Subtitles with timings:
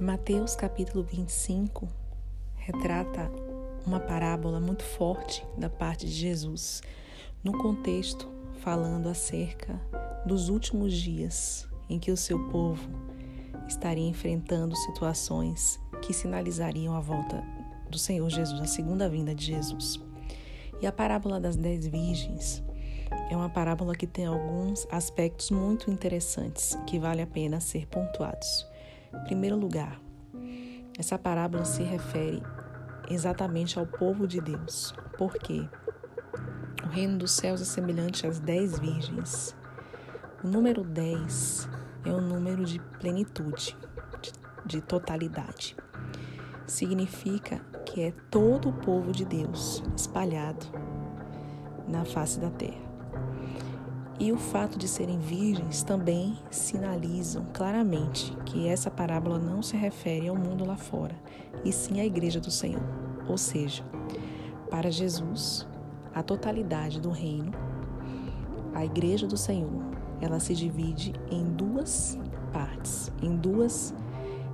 [0.00, 1.88] Mateus capítulo 25
[2.56, 3.30] retrata
[3.86, 6.82] uma parábola muito forte da parte de Jesus,
[7.44, 8.28] no contexto
[8.58, 9.80] falando acerca
[10.26, 12.90] dos últimos dias em que o seu povo
[13.68, 17.44] estaria enfrentando situações que sinalizariam a volta
[17.88, 20.00] do Senhor Jesus, a segunda vinda de Jesus.
[20.82, 22.64] E a parábola das dez virgens
[23.30, 28.73] é uma parábola que tem alguns aspectos muito interessantes que vale a pena ser pontuados.
[29.24, 30.00] Primeiro lugar,
[30.98, 32.42] essa parábola se refere
[33.08, 34.94] exatamente ao povo de Deus.
[35.16, 35.68] Por quê?
[36.84, 39.56] O reino dos céus é semelhante às dez virgens.
[40.42, 41.68] O número dez
[42.04, 43.76] é um número de plenitude,
[44.20, 44.32] de,
[44.66, 45.76] de totalidade.
[46.66, 50.66] Significa que é todo o povo de Deus espalhado
[51.88, 52.83] na face da terra.
[54.18, 60.28] E o fato de serem virgens também sinalizam claramente que essa parábola não se refere
[60.28, 61.16] ao mundo lá fora,
[61.64, 62.82] e sim à igreja do Senhor.
[63.28, 63.84] Ou seja,
[64.70, 65.66] para Jesus,
[66.14, 67.52] a totalidade do reino,
[68.72, 69.82] a igreja do Senhor,
[70.20, 72.16] ela se divide em duas
[72.52, 73.92] partes, em duas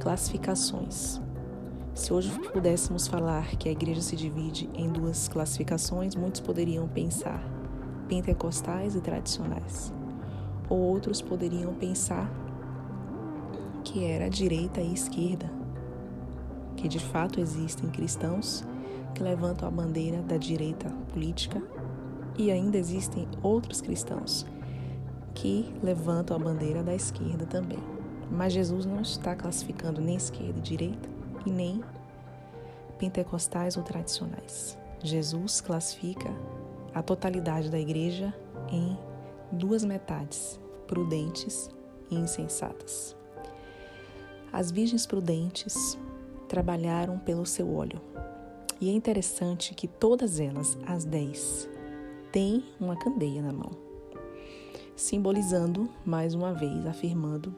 [0.00, 1.20] classificações.
[1.94, 7.42] Se hoje pudéssemos falar que a igreja se divide em duas classificações, muitos poderiam pensar
[8.08, 9.92] pentecostais e tradicionais.
[10.68, 12.30] Ou outros poderiam pensar
[13.84, 15.50] que era direita e esquerda,
[16.76, 18.64] que de fato existem cristãos
[19.14, 21.62] que levantam a bandeira da direita política
[22.36, 24.44] e ainda existem outros cristãos
[25.34, 27.78] que levantam a bandeira da esquerda também.
[28.30, 31.08] Mas Jesus não está classificando nem esquerda e direita
[31.46, 31.82] e nem
[32.98, 34.76] pentecostais ou tradicionais.
[35.02, 36.30] Jesus classifica
[36.96, 38.34] a totalidade da igreja
[38.72, 38.96] em
[39.52, 41.68] duas metades, prudentes
[42.10, 43.14] e insensatas.
[44.50, 45.98] As virgens prudentes
[46.48, 48.00] trabalharam pelo seu óleo.
[48.80, 51.68] E é interessante que todas elas, as dez,
[52.32, 53.72] têm uma candeia na mão,
[54.96, 57.54] simbolizando, mais uma vez, afirmando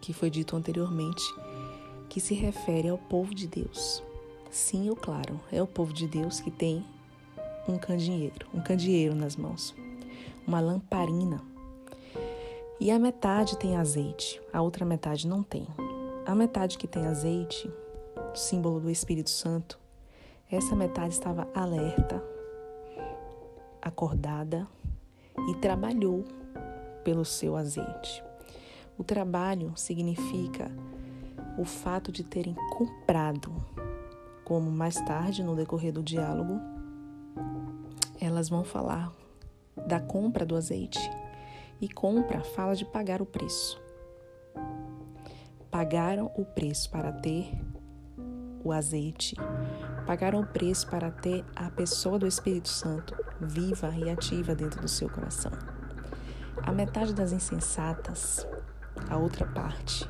[0.00, 1.22] que foi dito anteriormente,
[2.08, 4.02] que se refere ao povo de Deus.
[4.50, 6.84] Sim, eu claro, é o povo de Deus que tem
[7.72, 9.74] um candeeiro, um candeeiro nas mãos,
[10.46, 11.42] uma lamparina.
[12.80, 15.66] E a metade tem azeite, a outra metade não tem.
[16.24, 17.70] A metade que tem azeite,
[18.34, 19.78] símbolo do Espírito Santo,
[20.50, 22.22] essa metade estava alerta,
[23.82, 24.66] acordada
[25.50, 26.24] e trabalhou
[27.04, 28.22] pelo seu azeite.
[28.96, 30.70] O trabalho significa
[31.58, 33.52] o fato de terem comprado,
[34.44, 36.77] como mais tarde no decorrer do diálogo
[38.28, 39.12] elas vão falar
[39.86, 41.00] da compra do azeite.
[41.80, 43.80] E compra fala de pagar o preço.
[45.70, 47.50] Pagaram o preço para ter
[48.64, 49.36] o azeite.
[50.06, 54.88] Pagaram o preço para ter a pessoa do Espírito Santo viva e ativa dentro do
[54.88, 55.52] seu coração.
[56.62, 58.46] A metade das insensatas,
[59.08, 60.08] a outra parte,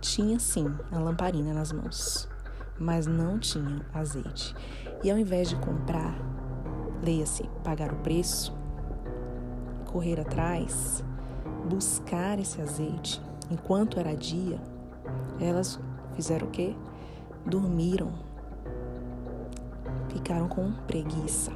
[0.00, 2.28] tinha sim a lamparina nas mãos,
[2.78, 4.54] mas não tinha azeite.
[5.04, 6.14] E ao invés de comprar
[7.02, 8.54] leia-se pagar o preço,
[9.90, 11.04] correr atrás,
[11.68, 14.60] buscar esse azeite enquanto era dia,
[15.40, 15.78] elas
[16.14, 16.74] fizeram o quê?
[17.44, 18.12] Dormiram,
[20.08, 21.52] ficaram com preguiça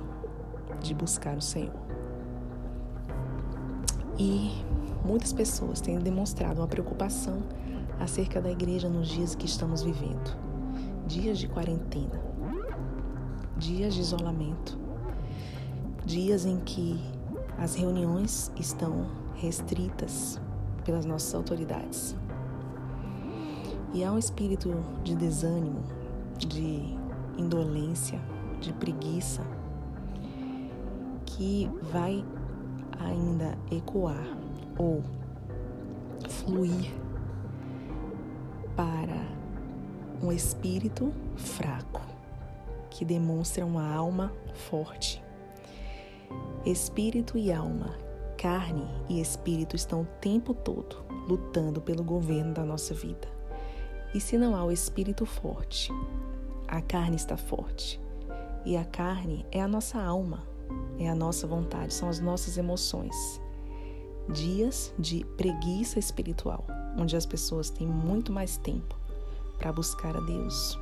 [0.80, 1.74] de buscar o Senhor.
[4.18, 4.64] E
[5.04, 7.42] muitas pessoas têm demonstrado uma preocupação
[7.98, 10.50] acerca da igreja nos dias que estamos vivendo
[11.10, 12.22] dias de quarentena,
[13.56, 14.78] dias de isolamento,
[16.10, 16.98] dias em que
[17.56, 19.06] as reuniões estão
[19.36, 20.40] restritas
[20.84, 22.16] pelas nossas autoridades.
[23.94, 25.84] E há um espírito de desânimo,
[26.36, 26.98] de
[27.38, 28.20] indolência,
[28.60, 29.42] de preguiça
[31.24, 32.24] que vai
[32.98, 34.36] ainda ecoar
[34.76, 35.04] ou
[36.28, 36.92] fluir
[38.74, 39.28] para
[40.20, 42.02] um espírito fraco
[42.90, 44.32] que demonstra uma alma
[44.68, 45.19] forte
[46.66, 47.96] Espírito e alma,
[48.36, 50.96] carne e espírito estão o tempo todo
[51.26, 53.26] lutando pelo governo da nossa vida.
[54.14, 55.90] E se não há o espírito forte,
[56.68, 57.98] a carne está forte.
[58.66, 60.42] E a carne é a nossa alma,
[60.98, 63.40] é a nossa vontade, são as nossas emoções.
[64.28, 66.66] Dias de preguiça espiritual,
[66.98, 68.98] onde as pessoas têm muito mais tempo
[69.58, 70.78] para buscar a Deus,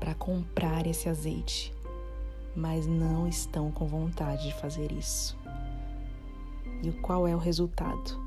[0.00, 1.75] para comprar esse azeite,
[2.56, 5.38] mas não estão com vontade de fazer isso.
[6.82, 8.18] E qual é o resultado?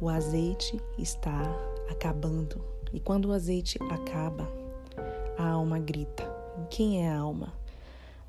[0.00, 1.42] O azeite está
[1.88, 2.60] acabando,
[2.92, 4.48] E quando o azeite acaba,
[5.38, 6.24] a alma grita.
[6.68, 7.52] Quem é a alma?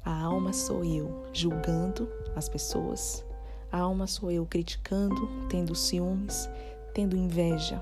[0.05, 3.25] A alma sou eu julgando as pessoas.
[3.71, 6.49] A alma sou eu criticando, tendo ciúmes,
[6.93, 7.81] tendo inveja,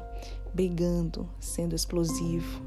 [0.54, 2.62] brigando, sendo explosivo,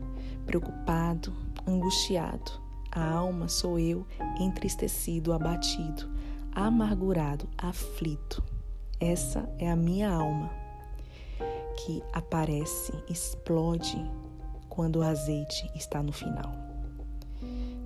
[0.46, 1.32] preocupado,
[1.66, 2.61] angustiado.
[2.94, 4.06] A alma sou eu
[4.38, 6.10] entristecido, abatido,
[6.54, 8.44] amargurado, aflito.
[9.00, 10.50] Essa é a minha alma
[11.78, 13.96] que aparece, explode
[14.68, 16.54] quando o azeite está no final.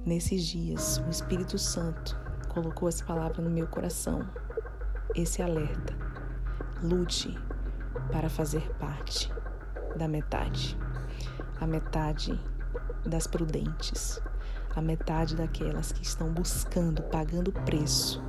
[0.05, 2.19] Nesses dias, o Espírito Santo
[2.49, 4.29] colocou essa palavra no meu coração,
[5.15, 5.95] esse alerta.
[6.83, 7.33] Lute
[8.11, 9.33] para fazer parte
[9.97, 10.77] da metade,
[11.61, 12.39] a metade
[13.07, 14.21] das prudentes,
[14.77, 18.23] a metade daquelas que estão buscando, pagando o preço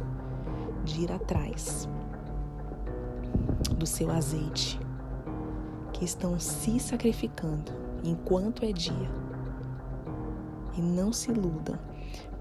[0.86, 1.90] de ir atrás
[3.76, 4.80] do seu azeite,
[5.92, 9.12] que estão se sacrificando enquanto é dia.
[10.78, 11.78] E não se iludam,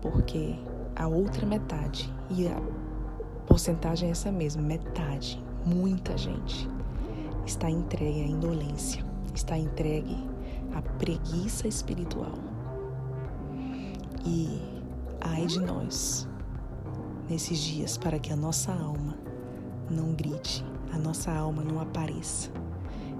[0.00, 0.54] porque
[0.94, 2.62] a outra metade, e a
[3.44, 6.68] porcentagem é essa mesma, metade, muita gente,
[7.44, 9.04] está entregue à indolência,
[9.34, 10.16] está entregue
[10.72, 12.55] à preguiça espiritual.
[14.28, 14.60] E
[15.20, 16.28] ai de nós,
[17.30, 19.16] nesses dias, para que a nossa alma
[19.88, 22.50] não grite, a nossa alma não apareça.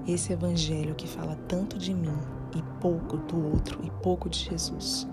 [0.05, 2.17] Esse evangelho que fala tanto de mim
[2.53, 5.07] e pouco do outro e pouco de Jesus,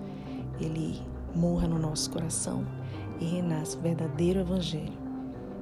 [0.61, 1.01] ele
[1.33, 2.67] morra no nosso coração
[3.21, 4.99] e renasce o verdadeiro evangelho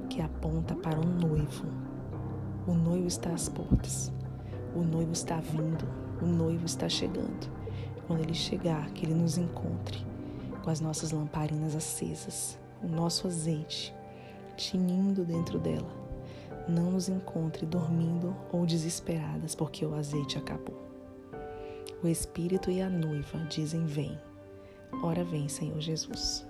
[0.09, 1.67] que aponta para o noivo.
[2.65, 4.11] O noivo está às portas.
[4.75, 5.87] O noivo está vindo.
[6.19, 7.51] O noivo está chegando.
[8.07, 10.12] Quando ele chegar, que ele nos encontre
[10.63, 13.93] com as nossas lamparinas acesas, o nosso azeite
[14.55, 15.89] tinindo dentro dela.
[16.67, 20.81] Não nos encontre dormindo ou desesperadas, porque o azeite acabou.
[22.01, 24.17] O Espírito e a noiva dizem: Vem.
[25.03, 26.45] Ora, vem, Senhor Jesus.